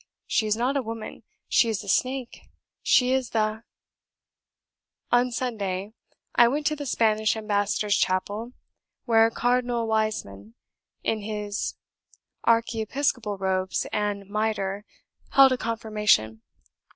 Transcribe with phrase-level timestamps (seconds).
[0.25, 2.49] She is not a woman; she is a snake;
[2.81, 3.61] she is the.
[5.11, 5.93] On Sunday
[6.33, 8.53] I went to the Spanish Ambassador's Chapel,
[9.05, 10.55] where Cardinal Wiseman,
[11.03, 11.75] in his
[12.45, 14.85] archiepiscopal robes and mitre,
[15.33, 16.41] held a confirmation.